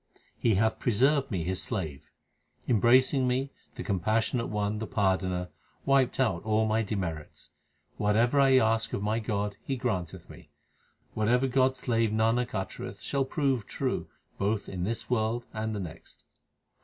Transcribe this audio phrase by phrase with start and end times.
[0.35, 2.09] He hath preserved me His slave.
[2.67, 5.49] Embracing me, the Compassionate One, the Pardoner,
[5.85, 7.51] wiped out all my demerits.
[7.97, 10.49] Whatever I ask of my God He grant eth me.
[11.13, 14.07] Whatever God s slave Nanak uttereth shall prove true
[14.39, 16.23] both in this world and the next.